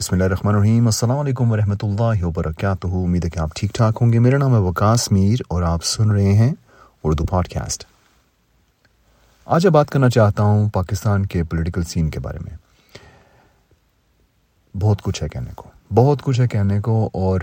بسم 0.00 0.14
اللہ 0.14 0.24
الرحمن 0.24 0.54
الرحیم 0.54 0.84
السلام 0.86 1.18
علیکم 1.18 1.50
ورحمۃ 1.52 1.82
اللہ 1.82 2.24
وبرکاتہ 2.24 2.86
امید 2.96 3.24
ہے 3.24 3.30
کہ 3.30 3.38
آپ 3.38 3.54
ٹھیک 3.56 3.72
ٹھاک 3.74 3.98
ہوں 4.00 4.12
گے. 4.12 4.18
میرا 4.18 4.38
نام 4.38 4.54
ہے 4.54 4.58
وکاس 4.60 5.10
میر 5.12 5.40
اور 5.48 5.62
آپ 5.62 5.84
سن 5.84 6.10
رہے 6.10 6.32
ہیں 6.34 6.52
اردو 7.04 7.24
پوڈ 7.30 7.48
کاسٹ 7.48 7.84
آج 9.46 9.66
میں 9.66 9.72
بات 9.72 9.90
کرنا 9.90 10.08
چاہتا 10.10 10.42
ہوں 10.42 10.68
پاکستان 10.74 11.26
کے 11.26 11.42
پولیٹیکل 11.44 11.82
سین 11.88 12.08
کے 12.10 12.20
بارے 12.20 12.38
میں. 12.38 12.56
بہت 14.74 15.02
کچھ 15.02 15.22
ہے 15.22 15.28
کہنے 15.28 15.50
کو. 15.56 15.68
بہت 15.94 16.22
کچھ 16.22 16.40
ہے 16.40 16.48
کہنے 16.48 16.80
کو 16.80 17.04
اور 17.14 17.40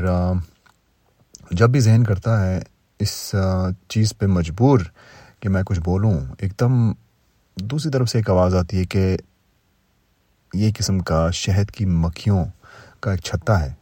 جب 1.52 1.70
بھی 1.70 1.80
ذہن 1.80 2.04
کرتا 2.04 2.42
ہے 2.46 2.60
اس 3.00 3.14
چیز 3.90 4.18
پہ 4.18 4.26
مجبور 4.40 4.80
کہ 5.40 5.50
میں 5.50 5.64
کچھ 5.66 5.80
بولوں، 5.86 6.14
ایک 6.40 6.60
دم 6.60 6.92
دوسری 7.58 7.92
طرف 7.92 8.10
سے 8.10 8.18
ایک 8.18 8.30
آواز 8.30 8.56
آتی 8.56 8.80
ہے 8.80 8.86
کہ 8.86 9.16
یہ 10.54 10.72
قسم 10.78 11.00
کا 11.00 11.32
شہد 11.32 11.72
کی 11.72 11.86
مکھیوں 11.86 12.46
کا 13.00 13.12
ایک 13.12 13.20
چھتا 13.20 13.66
ہے، 13.66 13.74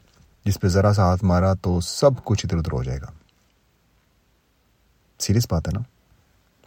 جس 0.45 0.59
پہ 0.59 0.67
ذرا 0.67 0.93
سا 0.93 1.03
ہاتھ 1.03 1.23
مارا 1.23 1.53
تو 1.53 1.81
سب 1.81 2.09
کچھ 2.23 2.45
ادھر 2.45 2.57
ادھر 2.57 2.73
ہو 2.73 2.83
جائے 2.83 3.01
گا۔ 3.01 3.05
سیریس 5.19 5.47
بات 5.51 5.67
ہے 5.67 5.73
نا؟ 5.73 5.81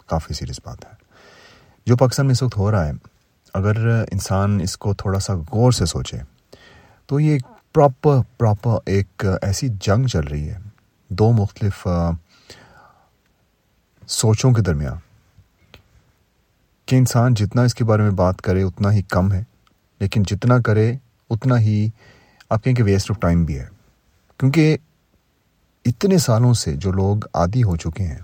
کافی 0.06 0.34
سیریس 0.34 0.60
بات 0.64 0.84
ہے۔ 0.84 0.90
جو 1.86 1.96
پاکستان 1.96 2.26
میں 2.26 2.32
اس 2.32 2.42
وقت 2.42 2.56
ہو 2.56 2.70
رہا 2.70 2.86
ہے، 2.86 2.92
اگر 3.54 4.04
انسان 4.12 4.60
اس 4.60 4.76
کو 4.76 4.94
تھوڑا 4.94 5.20
سا 5.20 5.34
غور 5.34 5.72
سے 5.72 5.86
سوچے، 5.86 6.18
تو 7.06 7.20
یہ 7.20 7.30
ایک 7.30 7.42
پراپر 7.74 8.16
پراپر 8.38 8.78
ایک 8.86 9.24
ایسی 9.42 9.68
جنگ 9.80 10.06
چل 10.06 10.20
رہی 10.20 10.50
ہے۔ 10.50 10.58
دو 11.08 11.32
مختلف 11.32 11.88
سوچوں 14.08 14.52
کے 14.52 14.62
درمیان۔ 14.62 14.96
کہ 16.86 16.96
انسان 16.96 17.34
جتنا 17.34 17.62
اس 17.62 17.74
کے 17.74 17.84
بارے 17.84 18.02
میں 18.02 18.10
بات 18.10 18.42
کرے، 18.42 18.62
اتنا 18.62 18.92
ہی 18.92 19.02
کم 19.02 19.32
ہے۔ 19.32 19.44
لیکن 20.00 20.22
جتنا 20.22 20.60
کرے، 20.60 20.94
اتنا 21.30 21.60
ہی 21.60 21.88
آپ 22.50 22.64
کہیں 22.64 22.74
کہ 22.74 22.82
ویسٹ 22.82 23.10
آف 23.10 23.20
ٹائم 23.20 23.44
بھی 23.44 23.58
ہے۔ 23.58 23.66
کیونکہ 24.36 24.76
اتنے 25.84 26.18
سالوں 26.18 26.54
سے 26.54 26.76
جو 26.76 26.92
لوگ 26.92 27.16
عادی 27.34 27.62
ہو 27.62 27.76
چکے 27.76 28.04
ہیں، 28.04 28.18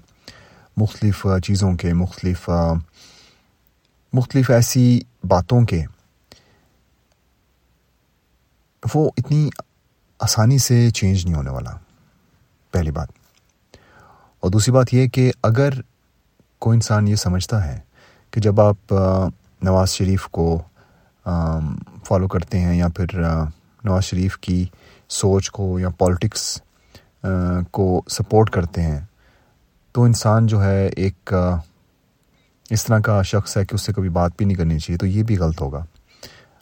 مختلف 0.76 1.26
چیزوں 1.44 1.74
کے، 1.74 1.92
مختلف 1.94 2.50
مختلف 4.12 4.50
ایسی 4.50 5.00
باتوں 5.28 5.62
کے، 5.62 5.82
وہ 8.94 9.10
اتنی 9.16 9.48
آسانی 10.18 10.58
سے 10.58 10.90
چینج 10.90 11.24
نہیں 11.24 11.34
ہونے 11.34 11.50
والا۔ 11.50 11.70
پہلی 12.70 12.90
بات۔ 12.90 13.08
اور 14.40 14.50
دوسری 14.50 14.72
بات 14.72 14.94
یہ 14.94 15.08
کہ 15.08 15.32
اگر 15.42 15.70
کوئی 16.58 16.76
انسان 16.76 17.08
یہ 17.08 17.14
سمجھتا 17.14 17.66
ہے 17.66 17.80
کہ 18.30 18.40
جب 18.40 18.60
آپ 18.60 18.94
نواز 19.62 19.90
شریف 19.90 20.26
کو 20.26 20.62
فالو 21.24 22.28
کرتے 22.28 22.60
ہیں 22.60 22.76
یا 22.76 22.88
پھر 22.88 23.18
نواز 23.84 24.04
شریف 24.04 24.36
کی 24.38 24.64
سوچ 25.08 25.50
کو 25.50 25.78
یا 25.80 25.88
پالیٹکس 25.98 26.62
کو 27.70 28.02
سپورٹ 28.08 28.50
کرتے 28.50 28.82
ہیں۔ 28.82 29.00
تو 29.94 30.02
انسان 30.02 30.46
جو 30.46 30.62
ہے 30.64 30.86
ایک 30.86 31.32
اس 32.70 32.84
طرح 32.86 32.98
کا 32.98 33.20
شخص 33.22 33.56
ہے 33.56 33.64
کہ 33.66 33.74
اس 33.74 33.82
سے 33.82 33.92
کبھی 33.92 34.08
بات 34.08 34.32
بھی 34.36 34.46
نہیں 34.46 34.56
کرنی 34.56 34.78
چاہیے، 34.78 34.98
تو 34.98 35.06
یہ 35.06 35.22
بھی 35.22 35.36
غلط 35.38 35.60
ہوگا۔ 35.60 35.84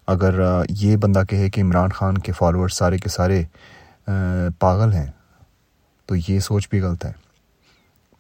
اگر 0.06 0.40
یہ 0.68 0.96
بندہ 0.96 1.22
کہے 1.30 1.50
کہ 1.50 1.60
عمران 1.60 1.90
خان 1.90 2.18
کے 2.18 2.33
فالوورس 2.33 2.77
سارے 2.77 2.98
کے 2.98 3.08
سارے 3.08 3.42
پاگل 4.58 4.92
ہیں، 4.92 5.10
تو 6.06 6.16
یہ 6.28 6.38
سوچ 6.40 6.68
بھی 6.68 6.80
غلط 6.80 7.05
ہے۔ 7.05 7.12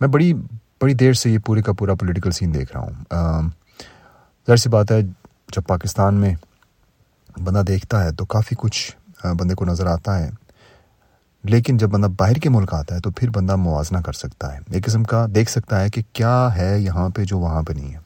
میں 0.00 0.08
بڑی 0.08 0.32
بڑی 0.80 0.94
دیر 0.94 1.12
سے 1.12 1.30
یہ 1.30 1.38
پورے 1.46 1.62
کا 1.62 1.72
پورا 1.78 1.94
پولیٹیکل 1.94 2.30
سین 2.30 2.54
دیکھ 2.54 2.72
رہا 2.76 2.80
ہوں۔ 2.80 3.48
ظاہر 4.46 4.56
سی 4.56 4.68
بات 4.68 4.90
ہے 4.90 5.00
جب 5.52 5.62
پاکستان 5.66 6.14
میں 6.14 6.34
بندہ 7.44 7.62
دیکھتا 7.68 8.04
ہے 8.04 8.12
تو 8.12 8.24
کافی 8.24 8.54
کچھ 8.58 8.96
بندے 9.24 9.54
کو 9.54 9.64
نظر 9.64 9.86
آتا 9.86 10.18
ہے۔ 10.18 10.30
لیکن 11.44 11.76
جب 11.76 11.88
بندہ 11.88 12.06
باہر 12.18 12.34
کے 12.34 12.48
ملک 12.48 12.74
آتا 12.74 12.94
ہے 12.94 13.00
تو 13.00 13.10
پھر 13.10 13.30
بندہ 13.30 13.56
موازنہ 13.56 13.98
کر 13.98 14.12
سکتا 14.12 14.54
ہے۔ 14.54 14.58
ایک 14.70 14.84
قسم 14.84 15.04
کا 15.04 15.26
دیکھ 15.34 15.50
سکتا 15.50 15.80
ہے 15.80 15.90
کہ 15.90 16.02
کیا 16.12 16.48
ہے 16.56 16.80
یہاں 16.80 17.08
پہ 17.08 17.24
جو 17.24 17.38
وہاں 17.38 17.62
پہ 17.62 17.72
نہیں 17.72 17.94
ہے۔ 17.94 17.98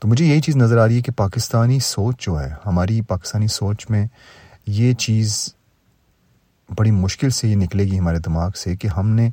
تو 0.00 0.08
مجھے 0.08 0.24
یہی 0.24 0.40
چیز 0.40 0.56
نظر 0.56 0.78
آ 0.78 0.86
رہی 0.86 0.96
ہے 0.96 1.02
کہ 1.02 1.12
پاکستانی 1.12 1.78
سوچ 1.78 2.26
جو 2.26 2.40
ہے، 2.40 2.54
ہماری 2.66 3.00
پاکستانی 3.00 3.46
سوچ 3.46 3.90
میں 3.90 4.06
یہ 4.66 4.92
چیز 4.92 5.54
بڑی 6.78 6.90
مشکل 6.90 7.30
سے 7.30 7.48
یہ 7.48 7.56
نکلے 7.56 7.84
گی 7.84 7.98
ہمارے 7.98 8.18
دماغ 8.18 8.50
سے 8.56 8.76
کہ 8.76 8.88
ہم 8.88 9.08
نے 9.08 9.30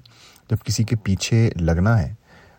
جب 0.49 0.65
کسی 0.65 0.83
کے 0.83 0.95
پیچھے 0.95 1.51
لگنا 1.55 2.01
ہے 2.01 2.13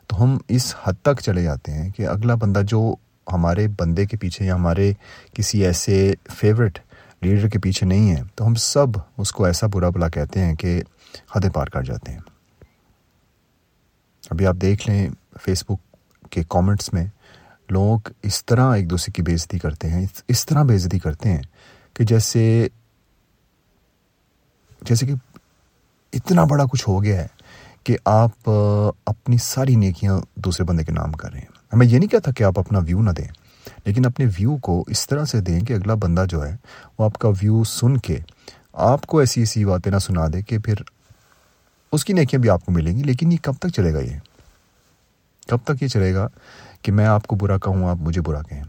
تو 0.06 0.22
ہم 0.22 0.38
اس 0.48 0.74
حد 0.84 0.92
تک 1.02 1.20
چلے 1.22 1.42
جاتے 1.42 1.72
ہیں 1.72 1.90
کہ 1.90 2.06
اگلا 2.06 2.34
بندہ 2.34 2.62
جو 2.68 2.94
ہمارے 3.32 3.66
بندے 3.68 4.06
کے 4.06 4.16
پیچھے 4.16 4.44
یا 4.44 4.54
ہمارے 4.54 4.92
کسی 5.32 5.64
ایسے 5.64 6.14
فیوریٹ 6.30 6.78
لیڈر 7.22 7.48
کے 7.48 7.58
پیچھے 7.58 7.86
نہیں 7.86 8.16
ہیں، 8.16 8.22
تو 8.34 8.46
ہم 8.46 8.54
سب 8.54 8.86
اس 9.18 9.32
کو 9.32 9.44
ایسا 9.44 9.66
برا 9.66 9.88
بلا 9.88 10.08
کہتے 10.08 10.40
ہیں 10.40 10.54
کہ 10.54 10.82
حد 11.36 11.40
پار 11.54 11.66
کر 11.66 11.82
جاتے 11.82 12.12
ہیں۔ 12.12 12.20
ابھی 14.30 14.46
آپ 14.46 14.54
دیکھ 14.54 14.88
لیں 14.90 15.08
فیس 15.42 15.64
بک 15.64 15.96
کے 16.30 16.42
کامنٹس 16.48 16.92
میں، 16.92 17.06
لوگ 17.70 18.08
اس 18.22 18.44
طرح 18.44 18.74
ایک 18.74 18.90
دوسرے 18.90 19.12
کی 19.12 19.22
بےزتی 19.22 19.58
کرتے 19.58 19.90
ہیں، 19.90 20.06
اس 20.28 20.46
طرح 20.46 20.62
بےزتی 20.62 20.98
کرتے 20.98 21.28
ہیں 21.28 21.42
کہ 21.94 22.04
جیسے 22.04 22.68
جیسے 24.82 25.06
کہ 25.06 25.14
اتنا 26.12 26.44
بڑا 26.44 26.64
کچھ 26.64 26.88
ہو 26.88 27.02
گیا 27.04 27.22
ہے 27.22 27.26
کہ 27.84 27.96
آپ 28.04 28.50
اپنی 29.06 29.38
ساری 29.38 29.74
نیکیاں 29.76 30.20
دوسرے 30.34 30.64
بندے 30.64 30.84
کے 30.84 30.92
نام 30.92 31.12
کر 31.12 31.32
رہے 31.32 31.40
ہیں۔ 31.40 31.49
میں 31.72 31.86
یہ 31.86 31.98
نہیں 31.98 32.08
کہتا 32.08 32.32
کہ 32.32 32.44
آپ 32.44 32.58
اپنا 32.58 32.78
ویو 32.78 33.02
نہ 33.02 33.10
دیں، 33.10 33.28
لیکن 33.84 34.06
اپنے 34.06 34.26
ویو 34.26 34.56
کو 34.56 34.84
اس 34.86 35.06
طرح 35.08 35.24
سے 35.24 35.40
دیں 35.40 35.60
کہ 35.60 35.72
اگلا 35.72 35.94
بندہ 35.94 36.24
جو 36.28 36.46
ہے 36.46 36.56
وہ 36.98 37.04
آپ 37.04 37.18
کا 37.18 37.28
ویو 37.28 37.64
سن 37.64 37.96
کے 37.96 38.18
آپ 38.72 39.06
کو 39.06 39.18
ایسی 39.18 39.40
ایسی 39.40 39.64
باتیں 39.64 39.92
نہ 39.92 39.98
سنا 39.98 40.26
دے 40.32 40.42
کہ 40.42 40.58
پھر 40.58 40.74
اس 41.92 42.04
کی 42.04 42.12
نیکیاں 42.12 42.40
بھی 42.40 42.50
آپ 42.50 42.64
کو 42.64 42.72
ملیں 42.72 42.96
گی۔ 42.96 43.02
لیکن 43.02 43.32
یہ 43.32 43.36
کب 43.42 43.52
تک 43.60 43.68
چلے 43.68 43.94
گا 43.94 44.00
یہ؟ 44.00 44.18
کب 45.48 45.56
تک 45.64 45.82
یہ 45.82 45.88
چلے 45.88 46.14
گا 46.14 46.28
کہ 46.82 46.92
میں 46.92 47.06
آپ 47.06 47.26
کو 47.26 47.36
برا 47.36 47.58
کہوں، 47.58 47.88
آپ 47.88 47.96
مجھے 47.96 48.20
برا 48.20 48.42
کہیں؟ 48.42 48.62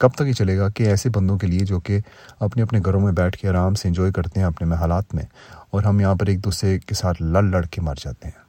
کب 0.00 0.08
تک 0.14 0.22
یہ 0.26 0.32
چلے 0.32 0.58
گا 0.58 0.68
کہ 0.68 0.82
ایسے 0.82 1.10
بندوں 1.10 1.38
کے 1.38 1.46
لیے 1.46 1.60
جو 1.60 1.80
کہ 1.80 1.98
اپنے 2.40 2.62
اپنے 2.62 2.80
گھروں 2.84 3.00
میں 3.00 3.12
بیٹھ 3.12 3.38
کے 3.38 3.48
آرام 3.48 3.74
سے 3.74 3.88
انجوائے 3.88 4.12
کرتے 4.12 4.40
ہیں 4.40 4.46
اپنے 4.46 4.66
میں 4.66 4.76
حالات 4.76 5.14
میں 5.14 5.24
اور 5.70 5.82
ہم 5.82 6.00
یہاں 6.00 6.14
پر 6.14 6.26
ایک 6.26 6.44
دوسرے 6.44 6.78
کے 6.78 6.94
ساتھ 6.94 7.22
لڑ 7.22 7.42
لڑ 7.42 7.64
کے 7.66 7.80
مر 7.80 7.94
جاتے 8.00 8.28
ہیں۔ 8.28 8.45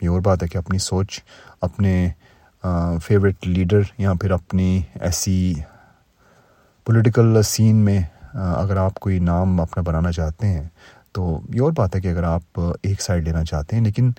یہ 0.00 0.08
اور 0.08 0.20
بات 0.20 0.42
ہے 0.42 0.48
کہ 0.48 0.58
اپنی 0.58 0.78
سوچ، 0.78 1.20
اپنے 1.60 2.08
فیوریٹ 3.04 3.46
لیڈر 3.46 3.82
یا 3.98 4.12
پھر 4.20 4.30
اپنی 4.30 4.80
ایسی 5.00 5.54
پولیٹیکل 6.86 7.42
سین 7.44 7.76
میں 7.76 8.00
اگر 8.34 8.76
آپ 8.76 8.94
کوئی 8.94 9.18
نام 9.18 9.60
اپنا 9.60 9.82
بنانا 9.82 10.12
چاہتے 10.12 10.46
ہیں، 10.46 10.66
تو 11.12 11.38
یہ 11.54 11.60
اور 11.60 11.72
بات 11.72 11.94
ہے 11.96 12.00
کہ 12.00 12.08
اگر 12.08 12.22
آپ 12.22 12.60
ایک 12.82 13.02
سائڈ 13.02 13.24
لینا 13.24 13.44
چاہتے 13.44 13.76
ہیں، 13.76 13.82
لیکن 13.82 14.10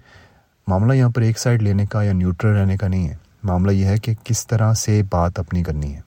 معاملہ 0.68 0.94
یہاں 0.94 1.10
پر 1.10 1.22
ایک 1.22 1.40
سائڈ 1.40 1.62
لینے 1.62 1.86
کا 1.86 2.04
یا 2.04 2.14
نیوٹرل 2.14 2.56
رہنے 2.56 2.78
کا 2.78 2.88
نہیں 2.88 3.10
ہے۔ 3.10 3.16
معاملہ 3.44 3.72
یہ 3.72 3.86
ہے 3.86 3.98
کہ 3.98 4.14
کس 4.24 4.46
طرح 4.48 4.74
سے 4.74 5.02
بات 5.10 5.40
اپنی 5.40 5.64
کرنی 5.64 5.94
ہے۔ 5.96 6.02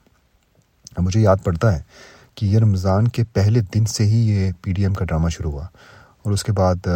مجھے 0.99 1.21
یاد 1.21 1.37
پڑتا 1.45 1.75
ہے 1.77 1.83
کہ 2.35 2.47
یہ 2.47 2.59
رمضان 2.59 3.09
کے 3.09 3.25
پہلے 3.25 3.61
دن 3.75 3.87
سے 3.87 4.05
ہی 4.05 4.19
یہ 4.29 4.51
پی 4.63 4.73
ڈی 4.73 4.83
ایم 4.83 4.95
کا 4.95 5.05
ڈرامہ 5.05 5.29
شروع 5.29 5.51
ہوا 5.53 5.65
اور 6.23 6.33
اس 6.33 6.45
کے 6.45 6.53
بعد 6.53 6.89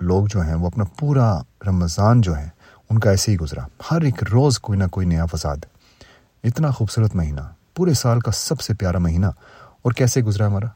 لوگ 0.00 0.26
جو 0.26 0.40
ہیں 0.40 0.54
وہ 0.54 0.66
اپنا 0.66 0.84
پورا 0.98 1.40
رمضان 1.66 2.20
جو 2.20 2.36
ہے، 2.36 2.48
ان 2.90 2.98
کا 2.98 3.10
ایسے 3.10 3.32
ہی 3.32 3.36
گزرا۔ 3.36 3.66
ہر 3.90 4.00
ایک 4.00 4.22
روز 4.32 4.58
کوئی 4.58 4.78
نہ 4.78 4.84
کوئی 4.86 5.06
نیا 5.06 5.26
فساد۔ 5.26 5.56
اتنا 6.44 6.70
خوبصورت 6.70 7.14
مہینہ۔ 7.14 7.40
پورے 7.76 7.94
سال 7.94 8.20
کا 8.20 8.30
سب 8.30 8.60
سے 8.60 8.74
پیارا 8.74 8.98
مہینہ۔ 8.98 9.26
اور 9.82 9.92
کیسے 9.92 10.22
گزرا 10.22 10.46
ہمارا؟ 10.46 10.66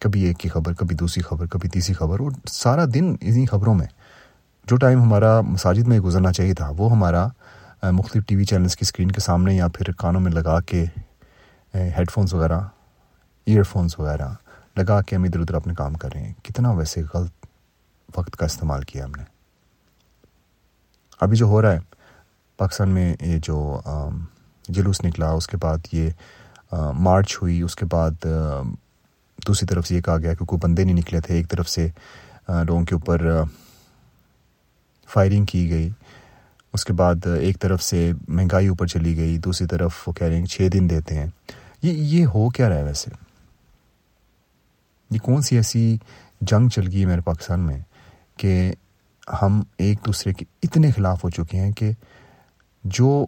کبھی 0.00 0.20
ایک 0.20 0.38
کی 0.38 0.48
خبر، 0.48 0.74
کبھی 0.74 0.96
دوسری 0.96 1.22
خبر، 1.22 1.46
کبھی 1.46 1.68
تیسری 1.68 1.94
خبر۔ 1.94 2.20
اور 2.20 2.30
سارا 2.46 2.84
دن 2.94 3.14
انہیں 3.20 3.46
خبروں 3.46 3.74
میں۔ 3.74 3.86
جو 4.66 4.76
ٹائم 4.76 5.02
ہمارا 5.02 5.40
مساجد 5.40 5.88
میں 5.88 6.00
گزرنا 6.00 6.32
چاہیے 6.32 6.54
تھا، 6.54 6.70
وہ 6.76 6.90
ہمارا 6.90 7.28
مختلف 7.82 8.24
ٹی 8.26 8.36
وی 8.36 8.44
چینلز 8.44 8.76
کی 8.76 8.82
اسکرین 8.82 9.10
کے 9.10 9.20
سامنے 9.20 9.54
یا 9.54 9.68
پھر 9.68 9.92
کانوں 9.92 10.20
میں 10.20 10.32
لگا 10.32 10.60
کے 10.60 10.84
ہیڈ 11.74 12.10
فونس 12.10 12.34
وغیرہ، 12.34 12.60
ایئر 13.46 13.62
فونس 13.62 14.00
وغیرہ 14.00 14.28
لگا 14.76 15.02
کے 15.02 15.16
ہم 15.16 15.24
ادھر 15.24 15.40
ادھر 15.40 15.54
اپنے 15.54 15.74
کام 15.74 15.94
کر 15.94 16.08
رہے 16.14 16.22
ہیں۔ 16.22 16.32
کتنا 16.44 16.70
ویسے 16.70 17.02
غلط 17.14 17.37
وقت 18.16 18.36
کا 18.36 18.46
استعمال 18.46 18.82
کیا 18.82 19.04
ہم 19.04 19.12
نے۔ 19.16 19.22
ابھی 21.20 21.36
جو 21.36 21.46
ہو 21.46 21.62
رہا 21.62 21.72
ہے، 21.72 21.80
پاکستان 22.56 22.88
میں 22.88 23.14
یہ 23.20 23.38
جو 23.42 23.80
جلوس 24.68 25.00
نکلا، 25.04 25.30
اس 25.30 25.46
کے 25.46 25.56
بعد 25.56 25.78
یہ 25.92 26.10
مارچ 26.98 27.36
ہوئی، 27.42 27.60
اس 27.62 27.76
کے 27.76 27.86
بعد 27.86 28.26
دوسری 29.46 29.66
طرف 29.66 29.86
سے 29.86 29.94
یہ 29.96 30.00
کہا 30.00 30.18
گیا 30.18 30.34
کہ 30.34 30.44
کوئی 30.44 30.58
بندے 30.62 30.84
نہیں 30.84 30.96
نکلے 30.96 31.20
تھے۔ 31.20 31.34
ایک 31.34 31.48
طرف 31.50 31.68
سے 31.68 31.88
لوگوں 32.48 32.84
کے 32.84 32.94
اوپر 32.94 33.26
فائرنگ 35.08 35.44
کی 35.44 35.68
گئی، 35.70 35.88
اس 36.72 36.84
کے 36.84 36.92
بعد 36.92 37.26
ایک 37.40 37.60
طرف 37.60 37.82
سے 37.82 38.10
مہنگائی 38.28 38.68
اوپر 38.68 38.86
چلی 38.86 39.16
گئی، 39.16 39.38
دوسری 39.38 39.66
طرف 39.66 40.08
وہ 40.08 40.12
کہہ 40.12 40.26
رہے 40.26 40.36
ہیں 40.36 40.46
چھ 40.46 40.68
دن 40.72 40.90
دیتے 40.90 41.14
ہیں۔ 41.14 41.26
یہ 41.82 41.92
یہ 41.92 42.26
ہو 42.26 42.48
کیا 42.48 42.68
رہا 42.68 42.76
ہے 42.76 42.84
ویسے؟ 42.84 43.10
یہ 45.10 45.18
کون 45.18 45.42
سی 45.42 45.56
ایسی 45.56 45.96
جنگ 46.40 46.68
چل 46.68 46.86
گئی 46.86 47.00
ہے 47.00 47.06
میرے 47.06 47.20
پاکستان 47.20 47.60
میں؟ 47.60 47.78
کہ 48.38 48.72
ہم 49.42 49.60
ایک 49.78 49.98
دوسرے 50.06 50.32
کے 50.32 50.44
اتنے 50.62 50.90
خلاف 50.90 51.24
ہو 51.24 51.30
چکے 51.30 51.58
ہیں 51.58 51.72
کہ 51.72 51.90
جو 52.84 53.26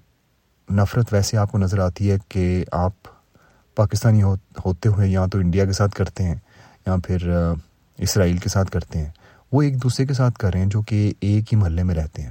نفرت 0.69 1.12
ویسے 1.12 1.37
آپ 1.37 1.53
کو 1.53 1.59
نظر 1.59 1.79
آتی 1.79 2.11
ہے 2.11 2.17
کہ 2.29 2.65
آپ 2.73 3.09
پاکستانی 3.77 4.23
ہوتے 4.23 4.89
ہوئے 4.89 5.09
یا 5.09 5.27
تو 5.27 5.39
انڈیا 5.39 5.65
کے 5.65 5.73
ساتھ 5.73 5.95
کرتے 5.95 6.25
ہیں 6.25 6.35
یا 6.87 6.97
پھر 7.07 7.29
اسرائیل 7.99 8.37
کے 8.37 8.49
ساتھ 8.49 8.71
کرتے 8.71 8.99
ہیں، 8.99 9.11
وہ 9.53 9.62
ایک 9.62 9.83
دوسرے 9.83 10.07
کے 10.07 10.15
ساتھ 10.15 10.39
کر 10.39 10.53
رہے 10.53 10.61
ہیں 10.61 10.71
جو 10.71 10.83
کہ 10.83 11.13
ایک 11.21 11.53
ہی 11.53 11.59
محلے 11.59 11.83
میں 11.83 11.95
رہتے 11.95 12.23
ہیں۔ 12.23 12.31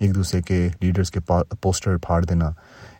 ایک 0.00 0.14
دوسرے 0.14 0.40
کے 0.42 0.68
لیڈرز 0.80 1.10
کے 1.10 1.20
پوسٹر 1.60 1.96
پھاڑ 1.96 2.24
دینا، 2.24 2.50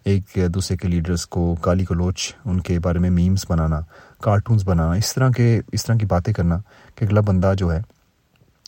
ایک 0.05 0.39
دوسرے 0.55 0.77
کے 0.77 0.89
لیڈرز 0.89 1.27
کو 1.27 1.55
کالی 1.61 1.85
کلوچ 1.85 2.33
ان 2.45 2.61
کے 2.61 2.79
بارے 2.79 2.99
میں 2.99 3.11
میمز 3.11 3.45
بنانا، 3.49 3.81
کارٹونز 4.23 4.65
بنانا، 4.65 4.93
اس 4.93 5.15
طرح 5.15 5.31
کے، 5.31 5.61
اس 5.73 5.85
طرح 5.85 5.97
کی 5.97 6.07
باتیں 6.07 6.33
کرنا 6.33 6.59
کہ 6.95 7.05
اگلا 7.05 7.21
بندہ 7.21 7.53
جو 7.59 7.73
ہے 7.73 7.81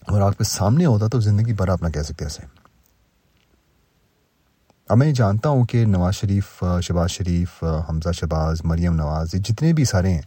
اور 0.07 0.21
آپ 0.21 0.39
کے 0.39 0.45
سامنے 0.45 0.87
ہوتا 0.87 1.09
تو 1.09 1.21
زندگی 1.21 1.53
بھر 1.53 1.69
آپ 1.69 1.83
نہ 1.83 1.89
کہہ 1.89 2.03
سکتے 2.03 2.25
ایسے۔ 2.25 2.43
اب 4.89 4.97
میں 4.97 5.13
جانتا 5.13 5.49
ہوں 5.49 5.65
کہ 5.65 5.85
نواز 5.85 6.15
شریف 6.15 6.65
شباز 6.83 7.11
شریف، 7.11 7.65
حمزہ 7.89 8.13
شباز 8.13 8.65
مریم 8.65 8.95
نواز، 8.95 9.35
یہ 9.35 9.41
جتنے 9.41 9.73
بھی 9.73 9.85
سارے 9.85 10.15
ہیں، 10.15 10.23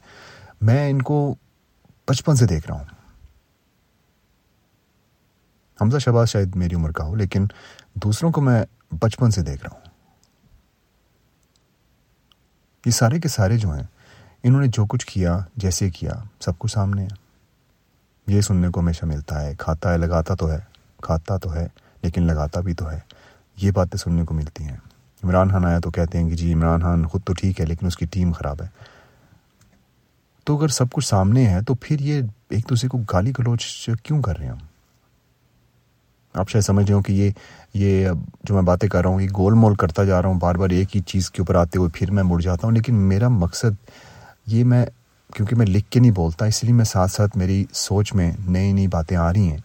میں 0.62 0.90
ان 0.90 1.02
کو 1.02 1.36
بچپن 2.08 2.36
سے 2.36 2.46
دیکھ 2.46 2.68
رہا 2.68 2.76
ہوں۔ 2.76 2.86
حمزہ 5.82 5.98
شباز 5.98 6.30
شاید 6.30 6.56
میری 6.56 6.76
عمر 6.76 6.92
کا 6.92 7.04
ہو، 7.04 7.16
لیکن 7.16 7.46
دوسروں 7.96 8.32
کو 8.32 8.42
میں 8.42 8.66
بچپن 9.02 9.32
سے 9.32 9.42
دیکھ 9.42 9.64
رہا 9.64 9.74
ہوں۔ 9.74 9.82
یہ 12.86 12.92
سارے 12.92 13.20
کے 13.20 13.28
سارے 13.28 13.58
جو 13.58 13.72
ہیں، 13.72 13.84
انہوں 14.44 14.62
نے 14.62 14.68
جو 14.68 14.86
کچھ 14.86 15.08
کیا، 15.08 15.40
جیسے 15.56 15.90
کیا، 15.90 16.14
سب 16.40 16.60
کچھ 16.60 16.72
سامنے 16.72 17.04
ہے۔ 17.04 17.29
یہ 18.30 18.42
سننے 18.42 18.70
کو 18.70 18.80
ہمیشہ 18.80 19.06
ملتا 19.06 19.42
ہے، 19.42 19.54
کھاتا 19.58 19.94
ہے، 19.94 19.98
لگاتا 19.98 20.36
تو 20.36 20.52
ہے، 20.52 20.60
کھاتا 21.04 21.38
تو 21.38 21.56
ہے، 21.56 21.68
لیکن 22.02 22.24
لگاتا 22.24 22.60
بھی 22.60 22.74
تو 22.74 22.92
ہے۔ 22.92 23.00
یہ 23.58 23.72
باتیں 23.72 23.98
سننے 23.98 24.26
کو 24.26 24.34
ملتی 24.34 24.64
ہیں۔ 24.64 24.78
عمران 25.24 25.50
خان 25.50 25.66
آیا 25.66 25.80
تو 25.80 25.92
کہتے 25.92 26.18
ہیں 26.18 26.30
کہ 26.30 26.36
جی 26.36 26.54
عمران 26.54 26.82
خان 26.82 27.06
خود 27.06 27.22
تو 27.24 27.34
ٹھیک 27.34 27.62
ہے، 27.62 27.66
لیکن 27.66 27.86
اس 27.86 27.98
کی 27.98 28.06
ٹیم 28.06 28.32
خراب 28.32 28.62
ہے۔ 28.62 28.68
تو 30.44 30.58
اگر 30.58 30.68
سب 30.68 30.86
کچھ 30.92 31.08
سامنے 31.08 31.50
ہے، 31.50 31.62
تو 31.62 31.76
پھر 31.76 32.00
یہ 32.00 32.22
ایک 32.50 32.70
دوسرے 32.70 32.90
کو 32.90 32.98
گالی 32.98 33.32
گلوچ 33.40 33.90
کیوں 34.04 34.22
کر 34.22 34.38
رہے 34.38 34.46
ہیں 34.46 34.52
ہم؟ 34.52 34.58
آپ 36.34 36.50
شاید 36.50 36.66
سمجھ 36.66 36.86
رہے 36.86 36.94
ہو 36.94 37.02
کہ 37.02 37.12
یہ 37.12 37.32
یہ 37.74 38.10
جو 38.44 38.56
میں 38.56 38.62
باتیں 38.62 38.90
کر 38.90 39.02
رہا 39.02 39.10
ہوں، 39.10 39.22
یہ 39.22 39.28
گول 39.38 39.54
مول 39.54 39.76
کرتا 39.76 40.04
جا 40.04 40.22
رہا 40.22 40.30
ہوں، 40.30 40.40
بار 40.40 40.56
بار 40.56 40.70
ایک 40.70 40.96
ہی 40.96 41.02
چیز 41.02 41.32
کے 41.32 41.42
اوپر 41.42 41.56
آتے 41.56 41.80
ہوئے 41.80 41.90
پھر 41.94 42.12
میں 42.12 42.24
مڑ 42.24 42.42
جاتا 42.42 42.68
ہوں، 42.68 42.74
لیکن 42.74 42.96
میرا 42.96 43.28
مقصد 43.28 43.90
یہ 44.46 44.64
میں 44.64 44.86
کیونکہ 45.36 45.56
میں 45.56 45.66
لکھ 45.66 45.90
کے 45.92 46.00
نہیں 46.00 46.12
بولتا، 46.12 46.46
اس 46.46 46.64
لیے 46.64 46.74
میں 46.74 46.86
ساتھ 46.86 47.12
ساتھ 47.12 47.38
میری 47.38 47.66
سوچ 47.74 48.14
میں 48.14 48.32
نئی 48.48 48.72
نئی 48.74 48.88
باتیں 48.88 49.18
آ 49.18 49.32
رہی 49.34 49.50
ہیں 49.52 49.58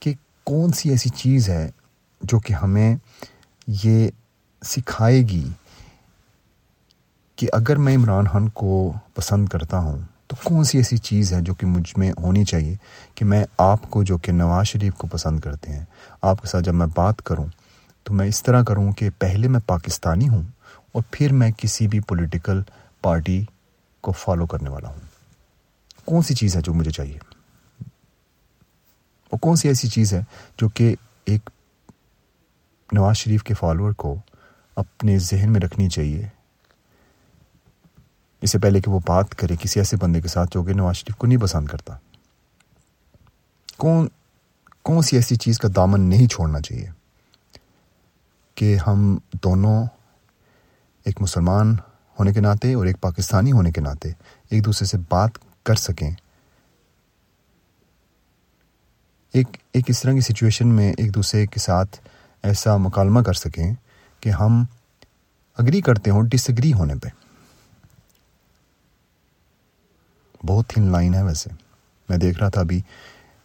کہ 0.00 0.12
کون 0.44 0.72
سی 0.72 0.90
ایسی 0.90 1.08
چیز 1.08 1.48
ہے 1.48 1.70
جو 2.20 2.38
کہ 2.38 2.52
ہمیں 2.52 2.96
یہ 3.82 4.08
سکھائے 4.62 5.20
گی 5.22 5.48
کہ 7.36 7.48
اگر 7.52 7.76
میں 7.76 7.96
عمران 7.96 8.26
خان 8.28 8.48
کو 8.48 8.92
پسند 9.14 9.48
کرتا 9.48 9.78
ہوں 9.78 9.98
تو 10.26 10.36
کون 10.44 10.64
سی 10.64 10.78
ایسی 10.78 10.96
چیز 10.96 11.32
ہے 11.32 11.40
جو 11.40 11.54
کہ 11.54 11.66
مجھ 11.66 11.92
میں 11.96 12.12
ہونی 12.22 12.44
چاہیے 12.44 12.74
کہ 13.14 13.24
میں 13.24 13.44
آپ 13.58 13.90
کو 13.90 14.02
جو 14.02 14.18
کہ 14.18 14.32
نواز 14.32 14.66
شریف 14.66 14.94
کو 14.94 15.06
پسند 15.06 15.40
کرتے 15.40 15.72
ہیں، 15.72 15.84
آپ 16.22 16.42
کے 16.42 16.48
ساتھ 16.48 16.64
جب 16.64 16.74
میں 16.74 16.86
بات 16.94 17.22
کروں 17.22 17.46
تو 18.04 18.14
میں 18.14 18.26
اس 18.26 18.42
طرح 18.42 18.62
کروں 18.62 18.92
کہ 18.92 19.10
پہلے 19.18 19.48
میں 19.48 19.60
پاکستانی 19.66 20.28
ہوں 20.28 20.42
اور 20.92 21.02
پھر 21.10 21.32
میں 21.32 21.50
کسی 21.56 21.88
بھی 21.88 22.00
پولیٹیکل 22.00 22.62
پارٹی 23.02 23.44
کو 24.00 24.12
فالو 24.12 24.46
کرنے 24.46 24.70
والا 24.70 24.88
ہوں۔ 24.88 25.11
کون 26.04 26.22
سی 26.22 26.34
چیز 26.34 26.56
ہے 26.56 26.60
جو 26.60 26.74
مجھے 26.74 26.90
چاہیے؟ 26.90 27.18
اور 29.28 29.38
کون 29.38 29.56
سی 29.56 29.68
ایسی 29.68 29.88
چیز 29.88 30.14
ہے 30.14 30.20
جو 30.58 30.68
کہ 30.68 30.96
ایک 31.24 31.50
نواز 32.92 33.16
شریف 33.16 33.42
کے 33.42 33.54
فالوور 33.54 33.92
کو 33.92 34.16
اپنے 34.76 35.18
ذہن 35.18 35.52
میں 35.52 35.60
رکھنی 35.60 35.88
چاہیے؟ 35.88 36.28
اس 38.40 38.50
سے 38.50 38.58
پہلے 38.58 38.80
کہ 38.80 38.90
وہ 38.90 39.00
بات 39.06 39.34
کرے 39.34 39.56
کسی 39.60 39.80
ایسے 39.80 39.96
بندے 39.96 40.20
کے 40.20 40.28
ساتھ 40.28 40.50
جو 40.54 40.62
کہ 40.62 40.72
نواز 40.72 40.96
شریف 40.96 41.16
کو 41.16 41.26
نہیں 41.26 41.38
پسند 41.38 41.66
کرتا۔ 41.66 41.96
کون 43.76 44.08
کون 44.82 45.02
سی 45.02 45.16
ایسی 45.16 45.36
چیز 45.36 45.58
کا 45.58 45.68
دامن 45.76 46.00
نہیں 46.00 46.26
چھوڑنا 46.26 46.60
چاہیے 46.60 46.86
کہ 48.54 48.76
ہم 48.86 49.18
دونوں 49.44 49.86
ایک 51.04 51.20
مسلمان 51.20 51.74
ہونے 52.18 52.32
کے 52.32 52.40
ناطے 52.40 52.74
اور 52.74 52.86
ایک 52.86 53.00
پاکستانی 53.00 53.52
ہونے 53.52 53.72
کے 53.72 53.80
ناطے 53.80 54.12
ایک 54.50 54.64
دوسرے 54.64 54.86
سے 54.86 54.98
بات 55.08 55.30
کر 55.64 55.74
سکیں۔ 55.74 56.10
ایک 59.32 59.46
ایک 59.72 59.84
اس 59.88 60.02
طرح 60.02 60.12
کی 60.12 60.20
سچویشن 60.20 60.68
میں 60.68 60.92
ایک 60.98 61.14
دوسرے 61.14 61.46
کے 61.46 61.60
ساتھ 61.60 61.96
ایسا 62.42 62.76
مکالمہ 62.76 63.20
کر 63.20 63.32
سکیں 63.32 63.74
کہ 64.20 64.30
ہم 64.30 64.64
اگری 65.56 65.80
کرتے 65.80 66.10
ہوں 66.10 66.22
ڈس 66.22 66.50
اگری 66.50 66.72
ہونے 66.72 66.94
پہ۔ 66.94 67.08
بہت 70.46 70.66
تھن 70.68 70.82
لائن 70.82 71.14
ہے 71.14 71.22
ویسے۔ 71.22 71.50
میں 72.08 72.18
دیکھ 72.18 72.38
رہا 72.38 72.48
تھا 72.48 72.60
ابھی، 72.60 72.80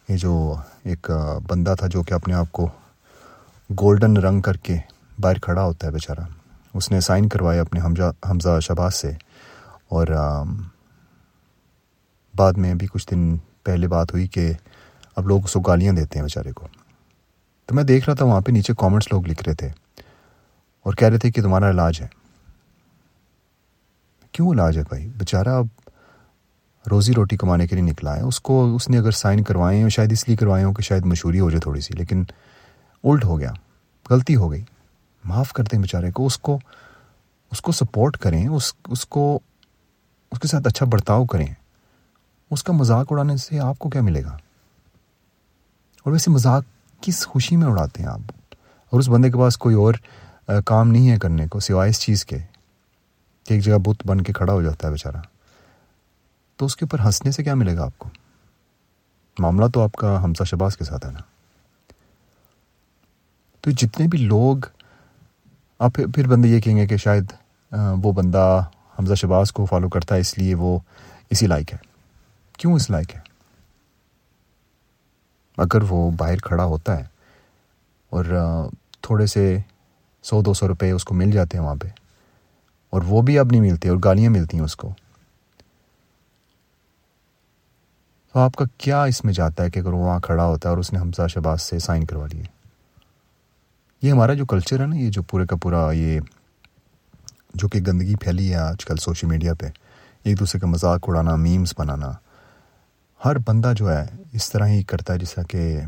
یہ 0.08 0.16
جو 0.16 0.54
ایک 0.84 1.10
بندہ 1.48 1.74
تھا 1.78 1.86
جو 1.86 2.02
کہ 2.02 2.14
اپنے 2.14 2.34
آپ 2.34 2.52
کو 2.52 2.68
گولڈن 3.70 4.16
رنگ 4.16 4.40
کر 4.40 4.56
کے 4.56 4.76
باہر 5.18 5.38
کھڑا 5.38 5.62
ہوتا 5.62 5.86
ہے 5.86 5.92
بیچارہ، 5.92 6.26
اس 6.74 6.90
نے 6.90 7.00
سائن 7.00 7.28
کروایا 7.28 7.60
اپنے 7.60 7.80
حمزہ 7.80 8.12
حمزہ 8.30 8.60
شباز 8.60 8.94
سے۔ 8.94 9.12
اور 9.88 10.06
بعد 12.38 12.52
میں 12.52 12.72
ابھی 12.72 12.86
کچھ 12.86 13.08
دن 13.10 13.36
پہلے 13.36 13.88
بات 13.88 14.12
ہوئی 14.12 14.26
کہ 14.26 14.52
اب 15.16 15.28
لوگ 15.28 15.44
اس 15.44 15.52
کو 15.52 15.60
گالیاں 15.60 15.92
دیتے 15.92 16.18
ہیں 16.18 16.24
بیچارے 16.24 16.52
کو۔ 16.52 16.68
تو 17.66 17.74
میں 17.74 17.84
دیکھ 17.84 18.06
رہا 18.06 18.14
تھا 18.14 18.24
وہاں 18.24 18.40
پہ 18.40 18.52
نیچے 18.52 18.72
کامنٹس 18.78 19.12
لوگ 19.12 19.26
لکھ 19.26 19.44
رہے 19.46 19.54
تھے 19.54 19.68
اور 20.82 20.94
کہہ 20.94 21.08
رہے 21.08 21.18
تھے 21.18 21.32
کہ 21.32 21.42
تمہارا 21.42 21.70
علاج 21.70 22.00
ہے۔ 22.00 22.06
کیوں 24.32 24.52
علاج 24.52 24.78
ہے 24.78 24.82
بھائی؟ 24.82 25.06
بیچارہ 25.06 25.48
اب 25.48 25.66
روزی 26.90 27.14
روٹی 27.14 27.36
کمانے 27.36 27.66
کے 27.66 27.76
لیے 27.76 27.84
نکلا 27.84 28.16
ہے۔ 28.16 28.22
اس 28.22 28.40
کو 28.40 28.74
اس 28.76 28.88
نے 28.88 28.98
اگر 28.98 29.10
سائن 29.10 29.42
کروائے 29.42 29.78
ہیں، 29.78 29.88
شاید 29.88 30.12
اس 30.12 30.28
لیے 30.28 30.36
کروائے 30.36 30.64
ہوں 30.64 30.74
کہ 30.74 30.82
شاید 30.82 31.04
مشہوری 31.04 31.40
ہو 31.40 31.50
جائے 31.50 31.60
تھوڑی 31.60 31.80
سی، 31.80 31.94
لیکن 31.94 32.24
الٹ 33.04 33.24
ہو 33.24 33.38
گیا، 33.38 33.52
غلطی 34.10 34.36
ہو 34.36 34.50
گئی۔ 34.50 34.62
معاف 35.24 35.52
کر 35.52 35.64
دیں 35.64 35.78
بیچارے 35.78 36.10
کو، 36.10 36.26
اس 36.26 36.38
کو 36.38 36.58
اس 37.50 37.60
کو 37.60 37.72
سپورٹ 37.72 38.16
کریں، 38.16 38.48
اس 38.48 38.74
اس 38.88 39.06
کو، 39.06 39.40
اس 40.32 40.40
کے 40.40 40.48
ساتھ 40.48 40.68
اچھا 40.68 40.86
برتاؤ 40.86 41.24
کریں۔ 41.24 41.54
اس 42.50 42.64
کا 42.64 42.72
مذاق 42.72 43.06
اڑانے 43.10 43.36
سے 43.36 43.60
آپ 43.60 43.78
کو 43.78 43.90
کیا 43.90 44.00
ملے 44.00 44.24
گا؟ 44.24 44.36
اور 46.04 46.12
ویسے 46.12 46.30
مذاق 46.30 46.64
کس 47.00 47.26
خوشی 47.26 47.56
میں 47.56 47.66
اڑاتے 47.66 48.02
ہیں 48.02 48.10
آپ؟ 48.10 48.54
اور 48.90 49.00
اس 49.00 49.08
بندے 49.08 49.30
کے 49.30 49.38
پاس 49.38 49.56
کوئی 49.56 49.74
اور 49.74 49.94
کام 50.66 50.88
نہیں 50.88 51.10
ہے 51.10 51.18
کرنے 51.18 51.48
کو، 51.48 51.60
سوائے 51.60 51.90
اس 51.90 52.00
چیز 52.00 52.24
کے 52.24 52.38
کہ 53.44 53.54
ایک 53.54 53.62
جگہ 53.62 53.78
بت 53.78 54.06
بن 54.06 54.20
کے 54.20 54.32
کھڑا 54.32 54.52
ہو 54.52 54.62
جاتا 54.62 54.86
ہے 54.86 54.92
بیچارہ۔ 54.92 55.16
تو 56.56 56.66
اس 56.66 56.76
کے 56.76 56.84
اوپر 56.84 57.04
ہنسنے 57.04 57.30
سے 57.30 57.44
کیا 57.44 57.54
ملے 57.54 57.76
گا 57.76 57.84
آپ 57.84 57.98
کو؟ 57.98 58.08
معاملہ 59.38 59.64
تو 59.74 59.82
آپ 59.82 59.92
کا 59.92 60.24
حمزہ 60.24 60.44
شباز 60.44 60.76
کے 60.76 60.84
ساتھ 60.84 61.06
ہے 61.06 61.10
نا۔ 61.10 61.20
تو 63.60 63.70
جتنے 63.70 64.08
بھی 64.08 64.18
لوگ، 64.18 64.56
آپ 65.78 65.92
پھر 65.94 66.28
بندے 66.28 66.48
یہ 66.48 66.60
کہیں 66.60 66.76
گے 66.76 66.86
کہ 66.86 66.96
شاید 66.96 67.24
وہ 67.72 68.12
بندہ 68.12 68.64
حمزہ 68.98 69.14
شباز 69.14 69.52
کو 69.52 69.64
فالو 69.64 69.88
کرتا 69.88 70.14
ہے، 70.14 70.20
اس 70.20 70.38
لیے 70.38 70.54
وہ 70.54 70.78
اسی 71.30 71.46
لائق 71.46 71.72
ہے۔ 71.72 71.78
کیوں 72.58 72.74
اس 72.74 72.88
لائق 72.90 73.14
ہے؟ 73.14 73.20
اگر 75.58 75.82
وہ 75.88 76.10
باہر 76.18 76.38
کھڑا 76.44 76.64
ہوتا 76.64 76.98
ہے 76.98 77.04
اور 78.12 78.24
تھوڑے 79.02 79.26
سے 79.26 79.56
سو 80.24 80.40
دو 80.42 80.54
سو 80.54 80.68
روپے 80.68 80.90
اس 80.90 81.04
کو 81.04 81.14
مل 81.14 81.30
جاتے 81.32 81.58
ہیں 81.58 81.64
وہاں 81.64 81.74
پہ، 81.82 81.88
اور 82.92 83.02
وہ 83.06 83.22
بھی 83.22 83.38
اب 83.38 83.50
نہیں 83.50 83.60
ملتے 83.60 83.88
اور 83.88 83.98
گالیاں 84.04 84.30
ملتی 84.30 84.56
ہیں 84.56 84.64
اس 84.64 84.76
کو، 84.76 84.92
تو 88.34 88.38
آپ 88.40 88.56
کا 88.56 88.64
کیا 88.78 89.02
اس 89.04 89.24
میں 89.24 89.32
جاتا 89.32 89.64
ہے 89.64 89.70
کہ 89.70 89.78
اگر 89.78 89.92
وہ 89.92 89.98
وہاں 89.98 90.20
کھڑا 90.20 90.44
ہوتا 90.44 90.68
ہے 90.68 90.70
اور 90.70 90.78
اس 90.78 90.92
نے 90.92 90.98
حمزہ 90.98 91.26
شباز 91.28 91.62
سے 91.62 91.78
سائن 91.78 92.04
کروا 92.06 92.26
لیے؟ 92.26 92.42
یہ 94.02 94.12
ہمارا 94.12 94.34
جو 94.34 94.46
کلچر 94.46 94.80
ہے 94.80 94.86
نا، 94.86 94.96
یہ 94.96 95.10
جو 95.10 95.22
پورے 95.22 95.46
کا 95.46 95.56
پورا 95.62 95.90
یہ 95.92 96.20
جو 97.54 97.68
کہ 97.68 97.80
گندگی 97.86 98.14
پھیلی 98.22 98.50
ہے 98.50 98.58
آج 98.58 98.84
کل 98.84 98.96
سوشل 98.96 99.26
میڈیا 99.26 99.54
پہ، 99.54 99.66
ایک 100.24 100.38
دوسرے 100.40 100.60
کا 100.60 100.66
مذاق 100.66 101.08
اڑانا، 101.08 101.34
میمز 101.36 101.72
بنانا 101.78 102.12
ہر 103.24 103.36
بندہ 103.46 103.72
جو 103.76 103.92
ہے 103.92 104.06
اس 104.32 104.50
طرح 104.50 104.66
ہی 104.66 104.82
کرتا 104.82 105.12
ہے 105.12 105.18
جیسا 105.18 105.42
کہ 105.42 105.80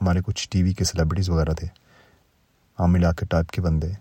ہمارے 0.00 0.20
کچھ 0.26 0.48
ٹی 0.50 0.62
وی 0.62 0.72
کے 0.72 0.84
سیلیبریٹیز 0.84 1.30
وغیرہ 1.30 1.52
تھے 1.52 1.66
عام 2.78 2.94
علاقے 2.94 3.26
ٹائپ 3.26 3.50
کے 3.50 3.60
بندے۔ 3.60 3.92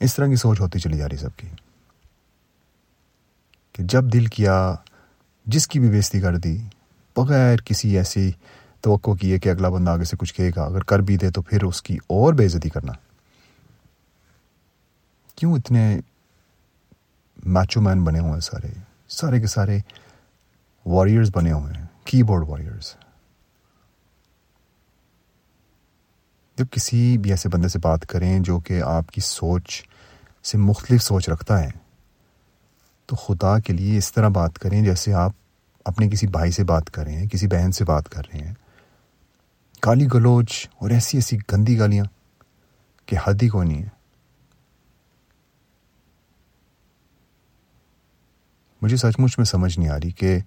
اس 0.00 0.14
طرح 0.14 0.26
کی 0.26 0.36
سوچ 0.36 0.60
ہوتی 0.60 0.78
چلی 0.78 0.98
جا 0.98 1.08
رہی 1.08 1.16
سب 1.16 1.28
کی۔ 1.36 1.48
کہ 3.72 3.84
جب 3.84 4.04
دل 4.12 4.26
کیا، 4.26 4.74
جس 5.46 5.68
کی 5.68 5.80
بھی 5.80 5.88
بےزتی 5.90 6.20
کر 6.20 6.36
دی، 6.36 6.58
بغیر 7.16 7.56
کسی 7.56 7.96
ایسی 7.96 8.32
توقع 8.80 9.10
کی 9.10 9.32
ہے 9.32 9.38
کہ 9.38 9.48
اگلا 9.48 9.68
بندہ 9.68 9.90
آگے 9.90 10.04
سے 10.04 10.16
کچھ 10.16 10.34
کہے 10.34 10.50
گا، 10.56 10.62
اگر 10.62 10.80
کر 10.80 10.98
بھی 10.98 11.16
دے 11.16 11.30
تو 11.30 11.42
پھر 11.42 11.62
اس 11.62 11.82
کی 11.82 11.98
اور 12.06 12.34
بے 12.34 12.46
عزتی 12.46 12.68
کرنا۔ 12.68 12.92
کیوں 15.34 15.52
اتنے 15.52 16.00
میچو 17.44 17.80
مین 17.80 18.04
بنے 18.04 18.18
ہوئے 18.18 18.32
ہیں 18.32 18.40
سارے؟ 18.40 18.68
سارے 19.08 19.40
کے 19.40 19.46
سارے 19.46 19.78
واریئرز 20.86 21.30
بنے 21.34 21.52
ہوئے 21.52 21.72
ہیں۔ 21.72 21.86
کی 22.04 22.22
بورڈ 22.22 22.48
واریئرز 22.48 22.94
جب 26.56 26.64
کسی 26.70 27.18
بھی 27.18 27.30
ایسے 27.30 27.48
بندے 27.48 27.68
سے 27.68 27.78
بات 27.78 28.06
کریں 28.06 28.40
جو 28.40 28.60
کہ 28.60 28.82
آپ 28.82 29.10
کی 29.10 29.20
سوچ 29.20 29.88
سے 30.44 30.58
مختلف 30.58 31.02
سوچ 31.02 31.28
رکھتا 31.28 31.64
ہے، 31.64 31.70
تو 33.06 33.16
خدا 33.16 33.58
کے 33.58 33.72
لیے 33.72 33.98
اس 33.98 34.12
طرح 34.12 34.28
بات 34.28 34.58
کریں 34.58 34.82
جیسے 34.82 35.14
آپ 35.14 35.32
اپنے 35.84 36.08
کسی 36.08 36.26
بھائی 36.26 36.50
سے 36.50 36.64
بات 36.64 36.90
کر 36.90 37.04
رہے 37.04 37.12
ہیں، 37.12 37.28
کسی 37.28 37.46
بہن 37.46 37.72
سے 37.72 37.84
بات 37.84 38.08
کر 38.08 38.22
رہے 38.32 38.40
ہیں۔ 38.40 38.54
گالی 39.86 40.06
گلوچ 40.14 40.68
اور 40.78 40.90
ایسی 40.90 41.16
ایسی 41.16 41.36
گندی 41.52 41.78
گالیاں 41.78 42.04
کہ 43.06 43.16
حد 43.24 43.42
ہی 43.42 43.48
کو 43.48 43.62
نہیں 43.62 43.82
ہے۔ 43.82 43.88
مجھے 48.82 48.96
سچ 48.96 49.16
مچ 49.18 49.38
میں 49.38 49.44
سمجھ 49.44 49.78
نہیں 49.78 49.88
آ 49.88 49.96
رہی 49.96 50.10
کہ 50.10 50.38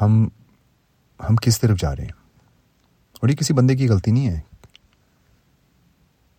ہم 0.00 0.28
ہم 1.30 1.36
کس 1.36 1.60
طرف 1.60 1.78
جا 1.78 1.96
رہے 1.96 2.04
ہیں؟ 2.04 2.12
اور 3.20 3.28
یہ 3.28 3.34
کسی 3.34 3.54
بندے 3.54 3.76
کی 3.76 3.88
غلطی 3.88 4.10
نہیں 4.10 4.28
ہے۔ 4.28 4.40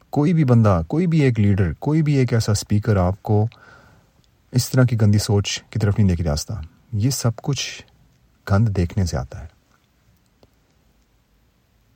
کوئی 0.09 0.33
بھی 0.33 0.43
بندہ، 0.43 0.81
کوئی 0.87 1.07
بھی 1.07 1.21
ایک 1.21 1.39
لیڈر، 1.39 1.73
کوئی 1.73 2.01
بھی 2.01 2.13
ایک 2.13 2.33
ایسا 2.33 2.51
اسپیکر 2.51 2.95
آپ 2.95 3.23
کو 3.23 3.47
اس 4.51 4.69
طرح 4.69 4.83
کی 4.83 5.01
گندی 5.01 5.17
سوچ 5.17 5.63
کی 5.69 5.79
طرف 5.79 5.93
نہیں 5.97 6.07
دیکھ 6.07 6.21
راستہ 6.21 6.53
یہ 6.93 7.09
سب 7.09 7.31
کچھ 7.35 7.81
گند 8.51 8.69
دیکھنے 8.69 9.05
سے 9.05 9.17
آتا 9.17 9.41
ہے۔ 9.41 9.47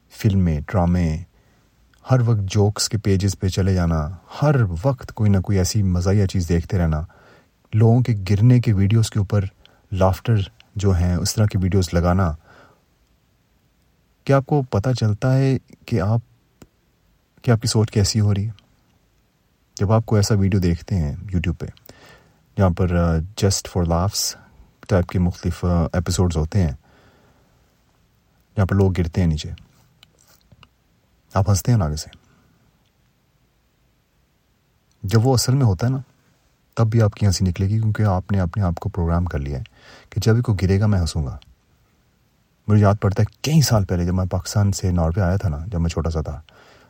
فلمیں، 0.10 0.60
ڈرامے، 0.68 1.18
ہر 2.12 2.20
وقت 2.26 2.40
جوکس 2.40 2.90
کے 2.90 2.98
پیجز 2.98 3.40
پہ 3.40 3.48
چلے 3.48 3.74
جانا، 3.74 4.10
ہر 4.42 4.56
وقت 4.84 5.14
کوئی 5.14 5.30
نہ 5.30 5.38
کوئی 5.38 5.58
ایسی 5.58 5.84
مزاحیہ 5.84 6.26
چیز 6.26 6.50
دیکھتے 6.50 6.78
رہنا، 6.78 7.02
لوگوں 7.74 8.02
کے 8.02 8.14
گرنے 8.30 8.60
کے 8.60 8.74
ویڈیوز 8.74 9.10
کے 9.10 9.20
اوپر 9.20 9.46
لافٹر 9.92 10.36
جو 10.76 10.92
ہیں، 10.92 11.16
اس 11.16 11.34
طرح 11.36 11.46
کی 11.46 11.58
ویڈیوز 11.58 11.90
لگانا، 11.94 12.32
کیا 14.28 14.38
آپ 14.38 14.46
کو 14.46 14.62
پتہ 14.62 14.90
چلتا 15.00 15.36
ہے 15.38 15.58
کہ 15.86 16.02
آپ 16.02 16.64
کہ 17.42 17.52
آپ 17.52 17.62
کی 17.62 17.68
سوچ 17.68 17.92
کیسی 17.92 18.20
ہو 18.20 18.34
رہی 18.34 18.46
ہے؟ 18.46 18.52
جب 19.78 19.92
آپ 19.92 20.06
کو 20.06 20.16
ایسا 20.16 20.36
ویڈیو 20.36 20.60
دیکھتے 20.60 20.96
ہیں 20.96 21.16
یوٹیوب 21.34 21.60
پہ، 21.60 21.66
جہاں 22.58 22.70
پر 22.70 22.92
جسٹ 23.38 23.68
فار 23.68 23.84
لافس 23.84 24.36
ٹائپ 24.88 25.10
کے 25.10 25.20
مختلف 25.20 25.64
ایپیسوڈز 25.66 26.38
ہوتے 26.38 26.62
ہیں، 26.62 26.72
جہاں 28.58 28.66
پر 28.66 28.76
لوگ 28.76 28.92
گرتے 28.98 29.22
ہیں 29.22 29.28
نیچے، 29.28 29.50
آپ 31.34 31.50
ہنستے 31.50 31.72
ہیں 31.72 31.82
آگے 31.82 31.96
سے۔ 31.96 32.10
جب 35.04 35.26
وہ 35.28 35.34
اصل 35.34 35.54
میں 35.54 35.66
ہوتا 35.66 35.88
ہے 35.88 35.92
نا 35.92 35.98
تب 36.76 36.88
بھی 36.88 37.02
آپ 37.02 37.14
کی 37.16 37.26
ہنسی 37.26 37.46
نکلے 37.46 37.68
گی 37.68 37.80
کیونکہ 37.80 38.04
آپ 38.04 38.32
نے 38.32 38.40
اپنے 38.40 38.64
آپ 38.64 38.76
کو 38.76 38.90
پروگرام 38.90 39.26
کر 39.26 39.40
لیا 39.40 39.58
ہے 39.58 39.64
کہ 40.10 40.22
جب 40.22 40.42
کو 40.42 40.54
گرے 40.54 40.80
گا 40.80 40.88
میں 40.88 41.00
ہنسوں 41.00 41.26
گا۔ 41.26 41.38
مجھے 42.68 42.82
یاد 42.82 42.96
پڑتا 43.02 43.24
ہے 43.24 43.38
کئی 43.42 43.62
سال 43.62 43.86
پہلے 43.86 44.06
جب 44.06 44.14
میں 44.14 44.26
پاکستان 44.26 44.72
سے 44.72 44.92
ناروے 44.92 45.22
آیا 45.22 45.38
تھا 45.38 45.50
نا، 45.50 45.58
جب 45.68 45.82
میں 45.82 45.90
چھوٹا 45.90 46.10
سا 46.10 46.22
تھا، 46.22 46.42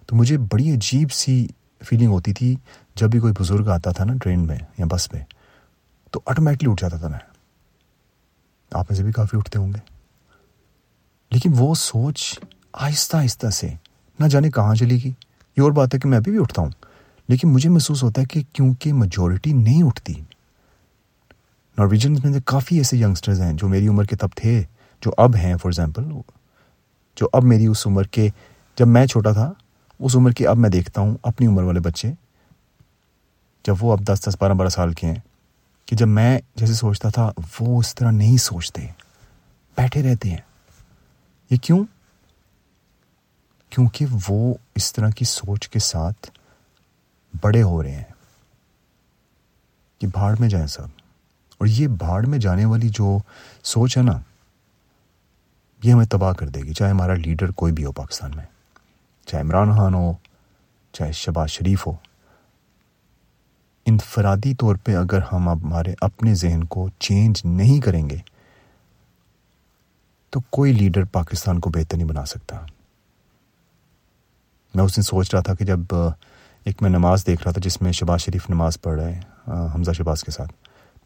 تو 0.08 0.16
مجھے 0.16 0.38
بڑی 0.38 0.72
عجیب 0.72 1.12
سی 1.12 1.48
فیلنگ 1.84 2.10
ہوتی 2.10 2.34
تھی 2.34 2.56
جب 2.96 3.10
بھی 3.10 3.20
کوئی 3.20 3.34
بزرگ 3.40 3.68
آتا 3.68 3.92
تھا 3.92 4.04
نا 4.04 4.14
ٹرین 4.24 4.48
میں 4.48 4.58
یا 4.78 4.86
بس 4.92 5.14
میں، 5.14 5.22
تو 6.12 6.22
آٹومیٹکلی 6.26 6.72
اٹھ 6.72 6.82
جاتا 6.82 6.98
تھا 6.98 7.08
میں۔ 7.08 7.20
آپ 8.72 8.86
میں 8.90 8.98
سے 8.98 9.04
بھی 9.04 9.12
کافی 9.12 9.38
اٹھتے 9.38 9.60
ہوں 9.60 9.74
گے۔ 9.74 9.80
لیکن 11.32 11.52
وہ 11.58 11.76
سوچ 11.76 12.40
آہستہ 12.74 13.18
آہستہ 13.18 13.48
سے 13.48 13.70
نہ 14.20 14.28
جانے 14.28 14.52
کہاں 14.52 14.76
چلی 14.76 15.04
گی 15.04 15.12
یہ 15.58 15.62
اور 15.62 15.72
بات 15.72 15.94
ہے 15.94 16.00
کہ 16.00 16.10
میں 16.10 16.18
ابھی 16.18 16.32
بھی 16.32 16.40
اٹھتا 16.40 16.62
ہوں۔ 16.62 16.70
لیکن 17.28 17.48
مجھے 17.48 17.70
محسوس 17.70 18.04
ہوتا 18.04 18.22
ہے 18.22 18.26
کہ 18.26 18.42
کیونکہ 18.54 18.94
میجورٹی 18.94 19.54
نہیں 19.54 19.84
اٹھتی۔ 19.84 20.14
نارویجن 21.78 22.14
میں 22.14 22.40
کافی 22.46 22.78
ایسے 22.78 22.98
ینگسٹرز 22.98 23.42
ہیں 23.42 23.54
جو 23.54 23.68
میری 23.68 23.88
عمر 23.88 24.04
کے 24.04 24.16
تب 24.16 24.28
تھے، 24.36 24.64
جو 25.02 25.12
اب 25.18 25.36
ہیں 25.36 25.54
فار 25.54 25.66
ایگزامپل 25.66 26.04
جو 27.16 27.28
اب 27.34 27.44
میری 27.44 27.68
اس 27.68 27.88
عمر 27.88 28.04
کے، 28.04 28.30
جب 28.76 28.88
میں 28.88 29.06
چھوٹا 29.06 29.32
تھا، 29.32 29.52
اس 30.00 30.16
عمر 30.16 30.32
کے 30.32 30.48
اب 30.48 30.58
میں 30.58 30.70
دیکھتا 30.70 31.02
ہوں 31.02 31.16
اپنی 31.24 31.48
عمر 31.48 31.64
والے 31.64 31.80
بچے، 31.80 32.12
جب 33.66 33.76
وہ 33.82 33.92
اب 33.92 34.00
دس 34.00 34.20
دس، 34.28 34.36
بارہ 34.40 34.54
بارہ 34.54 34.70
سال 34.70 34.94
کے 34.94 35.08
ہیں، 35.08 35.16
کہ 35.86 35.96
جب 35.96 36.08
میں 36.08 36.40
جیسے 36.56 36.74
سوچتا 36.74 37.10
تھا، 37.10 37.32
وہ 37.60 37.80
اس 37.80 37.96
طرح 37.96 38.12
نہیں 38.12 38.38
سوچتے، 38.38 38.88
بیٹھے 39.78 40.04
رہتے 40.04 40.30
ہیں۔ 40.30 40.42
یہ 41.50 41.58
کیوں؟ 41.58 41.84
کیونکہ 43.70 44.06
وہ 44.30 44.54
اس 44.76 44.94
طرح 44.94 45.10
کی 45.10 45.26
سوچ 45.26 45.70
کے 45.70 45.80
ساتھ 45.80 46.32
بڑے 47.42 47.62
ہو 47.64 47.84
رہے 47.84 47.92
ہیں 47.92 48.04
کہ 50.00 50.08
بھاڑ 50.08 50.36
میں 50.40 50.50
جائیں 50.50 50.68
سب۔ 50.68 50.88
اور 51.58 51.68
یہ 51.68 51.88
بھاڑ 51.88 52.26
میں 52.26 52.40
جانے 52.40 52.66
والی 52.66 52.90
جو 52.90 53.18
سوچ 53.64 53.98
ہے 53.98 54.04
نا، 54.04 54.20
یہ 55.84 55.94
ہمیں 55.94 56.06
تباہ 56.06 56.34
کر 56.34 56.48
دے 56.48 56.62
گی، 56.62 56.74
چاہے 56.74 56.92
ہمارا 56.92 57.14
لیڈر 57.14 57.52
کوئی 57.52 57.74
بھی 57.74 57.86
ہو 57.86 57.92
پاکستان 57.92 58.32
میں، 58.36 58.46
چاہے 59.26 59.44
عمران 59.44 59.76
خان 59.76 59.94
ہو، 59.94 60.14
چاہے 60.94 61.12
شباز 61.12 61.50
شریف 61.50 61.88
ہو۔ 61.88 61.96
انفرادی 63.86 64.56
طور 64.56 64.76
پہ 64.76 64.96
اگر 64.96 65.20
ہم 65.32 65.50
ہمارے 65.50 65.94
اپنے 66.02 66.36
ذہن 66.36 66.64
کو 66.64 66.90
چینج 67.00 67.42
نہیں 67.46 67.82
کریں 67.82 68.10
گے، 68.10 68.18
تو 70.30 70.40
کوئی 70.50 70.74
لیڈر 70.74 71.04
پاکستان 71.04 71.60
کو 71.60 71.70
بہتر 71.70 71.98
نہیں 71.98 72.08
بنا 72.08 72.26
سکتا۔ 72.26 72.66
میں 74.76 74.84
اس 74.84 74.96
دن 74.96 75.02
سوچ 75.02 75.34
رہا 75.34 75.42
تھا 75.42 75.56
کہ 75.56 75.66
جب 75.66 75.80
ایک 76.66 76.82
میں 76.82 76.90
نماز 76.90 77.28
دیکھ 77.28 77.44
رہا 77.44 77.52
تھا 77.52 77.62
جس 77.64 77.82
میں 77.82 77.92
شباز 77.92 78.22
شریف 78.22 78.50
نماز 78.50 78.82
پڑھ 78.82 79.00
رہے 79.00 79.16
ہیں 79.16 79.22
حمزہ 79.48 79.92
شباز 79.92 80.24
کے 80.24 80.32
ساتھ۔ 80.32 80.54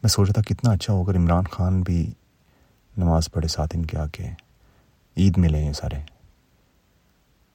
میں 0.02 0.08
سوچ 0.08 0.28
رہا 0.28 0.42
تھا 0.42 0.42
کتنا 0.42 0.70
اچھا 0.70 0.92
ہوگا 0.92 1.12
عمران 1.12 1.44
خان 1.44 1.82
بھی 1.82 2.12
نماز 2.96 3.30
پڑھے، 3.32 3.48
ساتھ 3.48 3.76
ان 3.76 3.86
کے 3.86 3.98
آ 3.98 4.06
کے 4.06 4.28
عید 5.16 5.38
ملے 5.38 5.64
ہیں 5.64 5.72
سارے۔ 5.72 5.96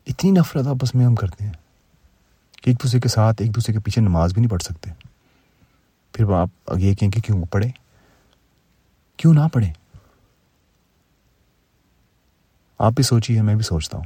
اتنی 0.08 0.32
نفرت 0.32 0.68
آپس 0.68 0.96
میں 0.96 1.06
ہم 1.06 1.16
کرتے 1.16 1.46
ہیں 1.46 1.54
کہ 2.62 2.70
ایک 2.70 2.84
دوسرے 2.84 3.00
کے 3.00 3.10
ساتھ، 3.10 3.42
ایک 3.42 3.56
دوسرے 3.56 3.74
کے 3.74 3.80
پیچھے 3.80 4.02
نماز 4.02 4.34
بھی 4.34 4.42
نہیں 4.42 4.52
پڑھ 4.52 4.64
سکتے۔ 4.64 4.92
پھر 6.14 6.32
آپ 6.34 6.50
یہ 6.78 6.94
کہیں 6.94 7.12
کہ 7.12 7.22
کیوں 7.22 7.46
پڑھے؟ 7.46 7.70
کیوں 9.18 9.34
نہ 9.34 9.40
پڑھے؟ 9.54 9.72
آپ 12.80 12.92
بھی 12.92 13.04
سوچیے، 13.04 13.42
میں 13.42 13.56
بھی 13.56 13.64
سوچتا 13.64 13.98
ہوں۔ 13.98 14.06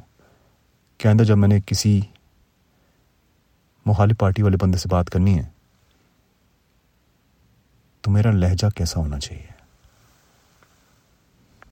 کہ 0.98 1.08
آئندہ 1.08 1.24
جب 1.24 1.38
میں 1.38 1.48
نے 1.48 1.60
کسی 1.66 2.02
مخالف 3.90 4.18
پارٹی 4.18 4.44
والے 4.44 4.58
بندے 4.62 4.78
سے 4.78 4.90
بات 4.90 5.10
کرنی 5.10 5.38
ہے 5.40 5.46
تو 8.04 8.12
میرا 8.12 8.32
لہجہ 8.32 8.68
کیسا 8.76 9.00
ہونا 9.00 9.20
چاہیے؟ 9.20 9.59